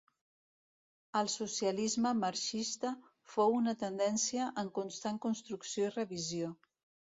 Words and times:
El 1.19 1.29
Socialisme 1.33 2.15
marxista 2.23 2.95
fou 3.35 3.55
una 3.61 3.77
tendència 3.85 4.51
en 4.65 4.75
constant 4.81 5.23
construcció 5.31 5.91
i 5.91 5.97
revisió. 5.97 6.53